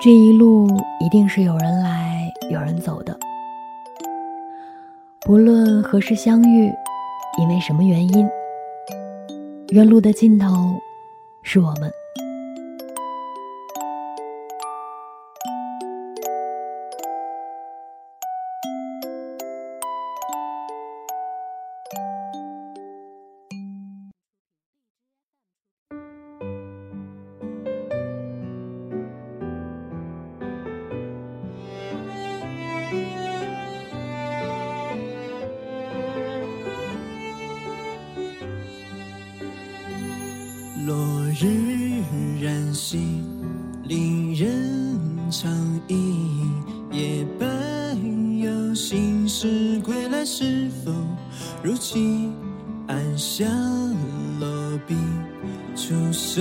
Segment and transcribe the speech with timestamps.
[0.00, 0.68] 这一路
[1.00, 3.18] 一定是有人来，有人走的。
[5.22, 6.72] 不论何时相遇，
[7.36, 8.28] 因为什么原因，
[9.70, 10.46] 原路的尽头
[11.42, 11.90] 是我们。
[42.78, 43.24] 心
[43.82, 44.96] 令，人
[45.32, 45.50] 长
[45.88, 46.14] 忆。
[46.92, 50.92] 夜半有心事归来，是否
[51.62, 52.30] 如期？
[52.86, 53.46] 暗香
[54.38, 54.48] 落
[54.86, 54.94] 笔，
[55.74, 56.40] 触手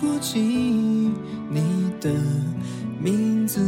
[0.00, 0.40] 不及
[1.50, 2.08] 你的
[2.98, 3.60] 名字，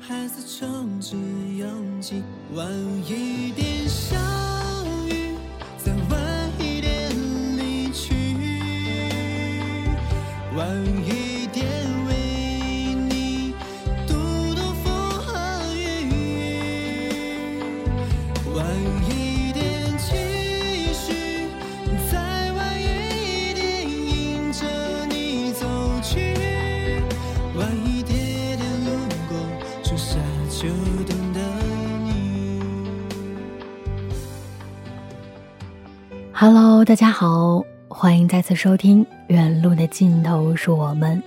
[0.00, 1.16] 还在冲之
[1.56, 1.68] 拥
[2.00, 2.22] 挤，
[2.54, 2.66] 晚
[3.06, 3.88] 一点
[36.40, 41.20] Hello，大家好，欢迎再次收听《远路的尽头是我们》，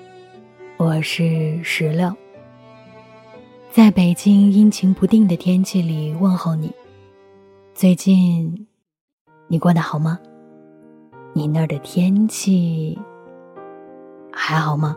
[0.77, 2.15] 我是石榴，
[3.69, 6.73] 在北京阴晴不定的天气里问候你。
[7.73, 8.65] 最近
[9.49, 10.17] 你过得好吗？
[11.33, 12.97] 你那儿的天气
[14.31, 14.95] 还好吗？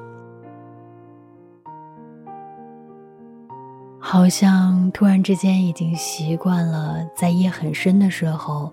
[3.98, 8.72] 好像突然之间已经习惯了在夜很深的时候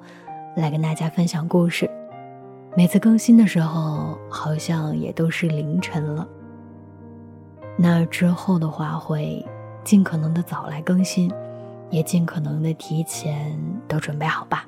[0.55, 1.89] 来跟大家分享故事。
[2.75, 6.27] 每次更新的时候，好像也都是凌晨了。
[7.77, 9.45] 那之后的话，会
[9.83, 11.31] 尽可能的早来更新，
[11.89, 13.57] 也尽可能的提前
[13.87, 14.65] 都准备好吧。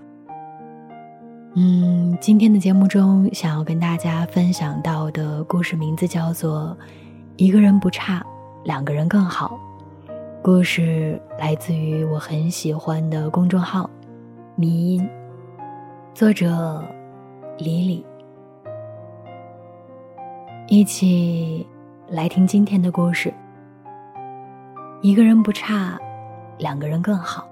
[1.56, 6.76] 嗯，今天的节目中想要跟大家分享到的故事名字叫做
[7.36, 8.26] 《一个人不差，
[8.64, 9.60] 两个人更好》。
[10.42, 13.90] 故事来自于我很喜欢的公众号
[14.58, 15.08] “迷音”，
[16.14, 16.86] 作者
[17.58, 18.06] 李李。
[20.68, 21.68] 一起
[22.08, 23.34] 来听今天的故事。
[25.02, 26.00] 一个人不差，
[26.60, 27.48] 两个人更好。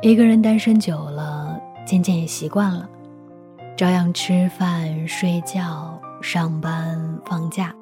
[0.00, 2.88] 一个人单身久了，渐渐也习惯了，
[3.76, 7.74] 照样吃饭、睡觉、上班、放假，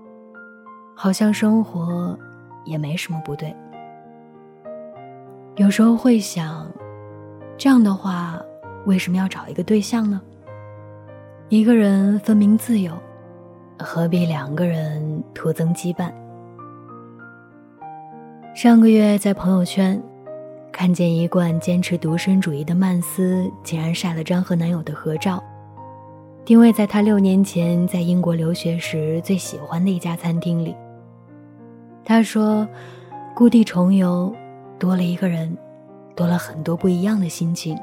[0.97, 2.19] 好像生活
[2.65, 3.55] 也没什么不对。
[5.59, 6.71] 有时候会想，
[7.57, 8.41] 这样的话，
[8.87, 10.23] 为什么要找一个对象呢？
[11.49, 12.93] 一个人分明自由，
[13.77, 16.13] 何必两个人徒增羁绊？
[18.55, 20.01] 上个月在朋友圈
[20.71, 25.43] 看见一贯坚持独身主义的曼斯，竟然晒了张和男友的合照，
[26.45, 30.73] 定位在他六年前在英国留学时最喜欢的一家餐厅里。
[32.05, 32.67] 他说
[33.35, 34.33] ：“故地重游，
[34.79, 35.57] 多了一个人，
[36.15, 37.79] 多了很多不一样的心情。”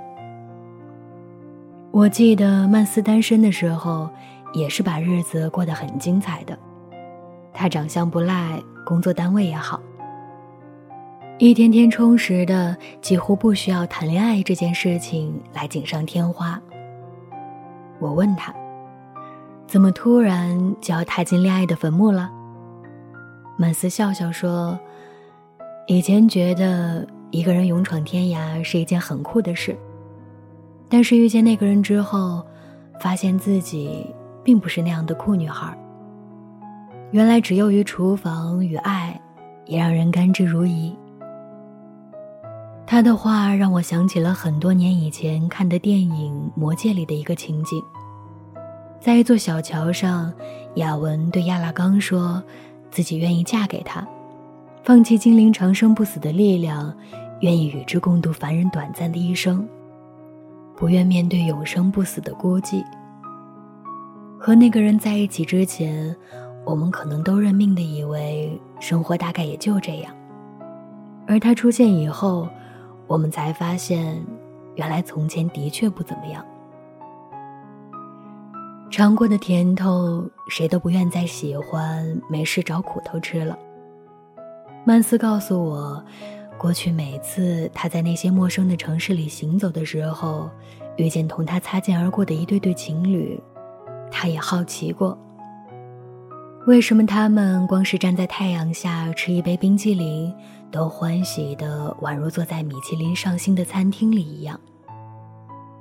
[1.91, 4.09] 我记得曼斯单身的时候，
[4.53, 6.57] 也是把日子过得很精彩的。
[7.53, 9.79] 他长相不赖，工作单位也好，
[11.37, 16.61] 一天天充实的，几乎不需要谈恋爱这件事情来锦上添花。
[17.99, 18.53] 我问他，
[19.65, 22.29] 怎么突然就要踏进恋爱的坟墓了？
[23.57, 24.77] 曼斯笑笑说
[25.87, 29.77] ：“以前觉得一个人勇闯天涯是一件很酷的事。”
[30.89, 32.45] 但是遇见那个人之后，
[32.99, 34.05] 发现自己
[34.43, 35.77] 并不是那样的酷女孩。
[37.11, 39.19] 原来只囿于厨房与爱，
[39.65, 40.93] 也让人甘之如饴。
[42.85, 47.81] 他的话让我想起了很多年以前看的电影《魔戒》里的一个情景。
[48.99, 50.31] 在一座小桥上，
[50.75, 52.41] 雅文对亚拉冈说，
[52.91, 54.07] 自己愿意嫁给他，
[54.85, 56.95] 放弃精灵长生不死的力量，
[57.39, 59.67] 愿意与之共度凡人短暂的一生。
[60.77, 62.83] 不愿面对永生不死的孤寂。
[64.37, 66.15] 和那个人在一起之前，
[66.63, 70.13] 我们可能都认命的以为生活大概也就这样，
[71.25, 72.47] 而他出现以后，
[73.07, 74.23] 我们才发现，
[74.75, 76.45] 原来从前的确不怎么样。
[78.91, 83.57] 尝过的甜头，谁都不愿再喜欢，没事找苦头吃了。
[84.87, 86.03] 曼斯告诉我，
[86.59, 90.47] 过去每次他在那些陌生的城市里行走的时候，
[90.95, 93.41] 遇见同他擦肩而过的一对对情侣，
[94.11, 95.17] 他也好奇过。
[96.67, 100.31] 为什么他们光是站在太阳下吃一杯冰激凌，
[100.69, 104.59] 都欢喜的宛如坐在米其林上星的餐厅里一样？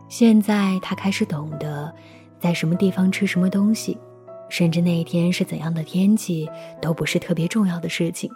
[0.08, 1.92] 现在他开始懂得，
[2.40, 3.98] 在什么地方吃什么东西，
[4.48, 6.48] 甚至那一天是怎样的天气，
[6.80, 8.30] 都不是特别重要的事情。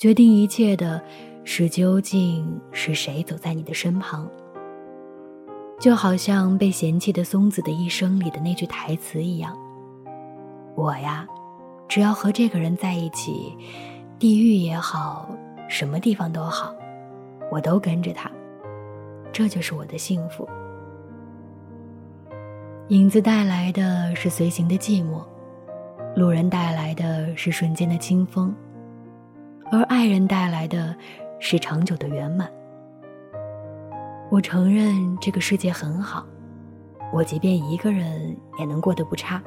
[0.00, 0.98] 决定一切的
[1.44, 4.26] 是究竟是谁走在你的身旁。
[5.78, 9.54] 就好像被嫌弃的松子的一生里的那句台词一样
[10.74, 11.28] ：“我呀。”
[11.86, 13.54] 只要和这个人在一起，
[14.18, 15.28] 地狱也好，
[15.68, 16.74] 什么地方都好，
[17.52, 18.30] 我都跟着他，
[19.30, 20.48] 这就是我的幸福。
[22.88, 25.22] 影子带来的是随行的寂寞，
[26.16, 28.54] 路人带来的是瞬间的清风，
[29.72, 30.94] 而爱人带来的
[31.38, 32.50] 是长久的圆满。
[34.28, 36.26] 我承认这个世界很好，
[37.12, 39.40] 我即便一个人也能过得不差。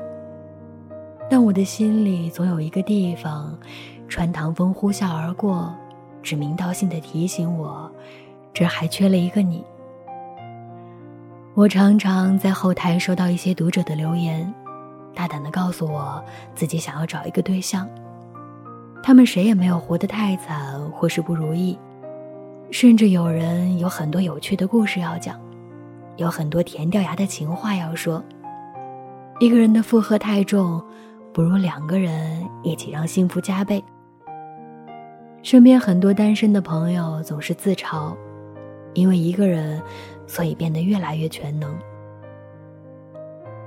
[1.29, 3.57] 但我的心里总有一个地方，
[4.07, 5.73] 穿堂风呼啸而过，
[6.21, 7.91] 指名道姓的提醒我，
[8.53, 9.61] 这还缺了一个你。
[11.53, 14.53] 我常常在后台收到一些读者的留言，
[15.13, 16.23] 大胆的告诉我
[16.55, 17.89] 自己想要找一个对象。
[19.03, 21.77] 他们谁也没有活得太惨或是不如意，
[22.71, 25.39] 甚至有人有很多有趣的故事要讲，
[26.15, 28.23] 有很多甜掉牙的情话要说。
[29.39, 30.81] 一个人的负荷太重。
[31.33, 33.83] 不如两个人一起让幸福加倍。
[35.41, 38.15] 身边很多单身的朋友总是自嘲，
[38.93, 39.81] 因为一个人，
[40.27, 41.75] 所以变得越来越全能。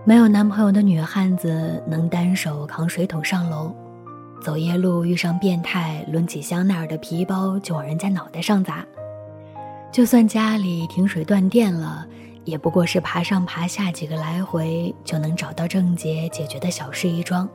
[0.05, 3.75] 没有男朋友的女汉子能单手扛水桶上楼，
[4.41, 8.85] 走夜路遇上变态，抡起香奈儿的皮包就往人家脑袋上砸。
[9.91, 12.06] 就算家里停水断电了。
[12.47, 17.49] 也不过是爬上爬下几个来回就能找到症结解决的小事一桩。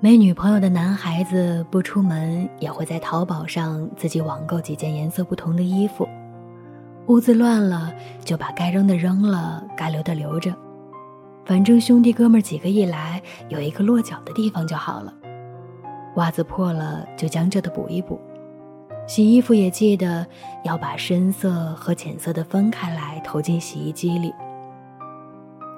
[0.00, 6.06] 没女朋友的男孩子不出门也会在淘宝上自己网购几件颜色不同的衣服。
[7.06, 7.90] 屋子乱了
[8.22, 10.54] 就把该扔的扔了，该留的留着，
[11.44, 15.12] 反正兄弟哥们几个一来有一个落脚的地方就好了。
[16.16, 18.20] 袜子破了就将就的补一补。
[19.06, 20.24] 洗衣服也记得
[20.64, 24.32] 要把深色和浅色的分开来投进洗衣机里。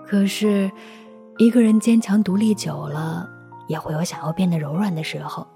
[0.05, 0.71] 可是，
[1.39, 3.27] 一个人坚强独立久了，
[3.69, 5.47] 也会有想要变得柔软的时候。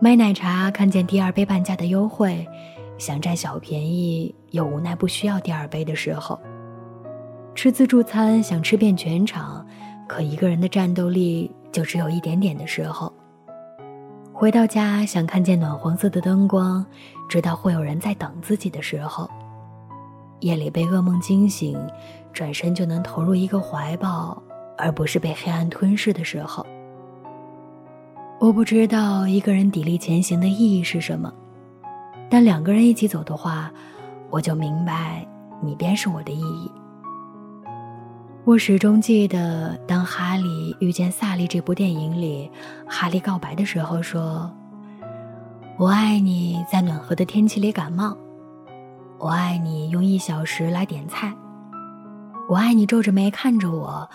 [0.00, 2.46] 买奶茶看见第二杯半价的优惠，
[2.98, 6.38] 想占小便宜又无奈不需要第二杯的时候。
[7.54, 9.64] 吃自助餐想吃遍全场，
[10.08, 13.12] 可一个人的战斗力就只有一点点的时候。
[14.32, 16.84] 回到家，想看见暖黄色的灯光，
[17.28, 19.26] 知道会有人在等自己的时候；
[20.40, 21.78] 夜里被噩梦惊醒，
[22.32, 24.42] 转身就能投入一个怀抱，
[24.76, 26.66] 而不是被黑暗吞噬的时候。
[28.40, 31.32] 我不知道一个人砥砺前行的意义是什么，
[32.28, 33.72] 但两个人一起走的话，
[34.28, 35.24] 我就明白，
[35.62, 36.70] 你便是我的意义。
[38.46, 42.50] 我始终记得，当哈利遇见萨利这部电影里，
[42.86, 44.52] 哈利告白的时候说
[45.80, 48.14] ：“我爱你在暖和的天气里感冒，
[49.18, 51.32] 我爱你用一小时来点菜，
[52.46, 54.06] 我爱你皱着眉看着我，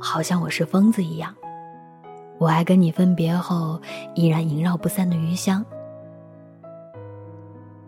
[0.00, 1.34] 好像我是疯子一样，
[2.38, 3.78] 我爱跟你分别后
[4.14, 5.62] 依然萦绕不散的余香。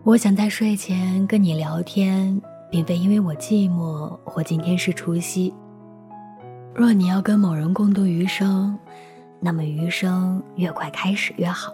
[0.03, 2.39] 我想在睡前跟你聊天，
[2.69, 5.51] 并非因为我寂寞或今天是除夕。”
[6.77, 8.77] 若你要跟某人共度余生，
[9.39, 11.73] 那么余生越快开始越好。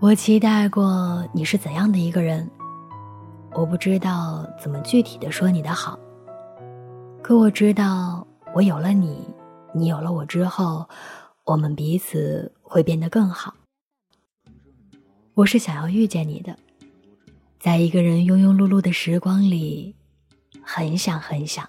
[0.00, 2.50] 我期待过你是怎样的一个人，
[3.52, 5.98] 我不知道怎么具体的说你的好，
[7.22, 9.28] 可我知道我有了你，
[9.74, 10.88] 你有了我之后，
[11.44, 13.52] 我们彼此会变得更好。
[15.34, 16.56] 我是想要遇见你的，
[17.60, 19.94] 在一个人庸庸碌碌的时光里，
[20.62, 21.68] 很想很想。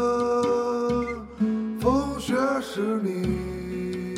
[2.73, 4.15] 是你，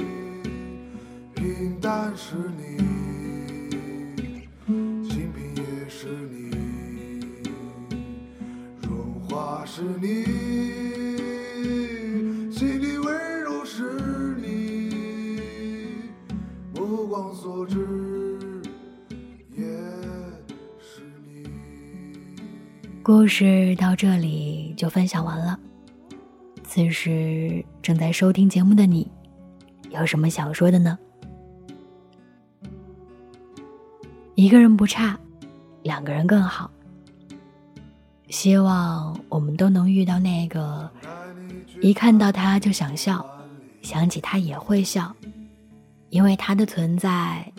[1.34, 2.78] 平淡是你，
[5.10, 6.52] 清贫也是你，
[8.88, 10.24] 荣华是你，
[12.52, 16.12] 心里温柔是你，
[16.76, 17.80] 目光所至
[19.56, 19.66] 也
[20.80, 21.50] 是你。
[23.02, 25.60] 故事到这里就分享完了。
[26.74, 29.08] 此时正在收听节目的你，
[29.92, 30.98] 有什么想说的呢？
[34.34, 35.15] 一个人不差，
[35.84, 36.72] 两个人更好。
[38.30, 40.89] 希望我们都能遇到那个
[41.80, 43.24] 一看到他就想笑，
[43.84, 45.15] 想起他也会笑，
[46.10, 47.53] 因为他的存在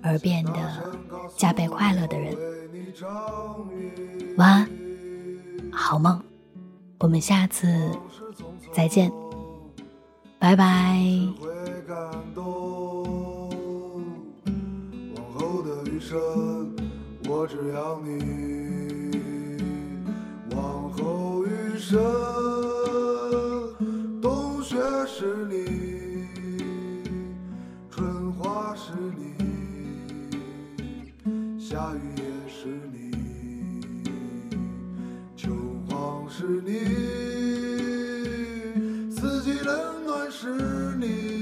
[0.00, 0.96] 而变得
[1.36, 2.36] 加倍快乐的人。
[4.36, 4.70] 晚安，
[5.72, 6.22] 好梦，
[7.00, 7.90] 我们下次
[8.72, 9.12] 再见，
[10.38, 10.96] 拜拜。
[11.40, 11.48] 会
[11.86, 11.96] 感
[12.34, 13.50] 动。
[15.14, 16.18] 往后的余生，
[17.28, 19.60] 我只要你。
[20.54, 22.00] 往后余生，
[24.22, 26.26] 冬雪是你，
[27.90, 29.34] 春花是你，
[31.58, 33.10] 夏雨也是你，
[35.36, 35.50] 秋
[35.88, 36.99] 黄是你。
[40.40, 40.48] 是
[40.96, 41.39] 你。